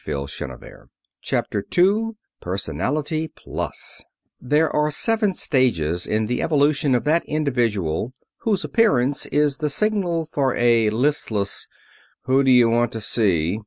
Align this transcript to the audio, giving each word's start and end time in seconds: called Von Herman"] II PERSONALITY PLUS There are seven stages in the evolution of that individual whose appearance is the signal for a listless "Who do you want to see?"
called 0.03 0.31
Von 0.35 0.49
Herman"] 0.49 0.89
II 1.77 2.15
PERSONALITY 2.41 3.27
PLUS 3.35 4.03
There 4.39 4.67
are 4.75 4.89
seven 4.89 5.35
stages 5.35 6.07
in 6.07 6.25
the 6.25 6.41
evolution 6.41 6.95
of 6.95 7.03
that 7.03 7.23
individual 7.25 8.11
whose 8.37 8.63
appearance 8.63 9.27
is 9.27 9.57
the 9.57 9.69
signal 9.69 10.25
for 10.25 10.55
a 10.55 10.89
listless 10.89 11.67
"Who 12.23 12.43
do 12.43 12.49
you 12.49 12.67
want 12.67 12.91
to 12.93 12.99
see?" 13.01 13.59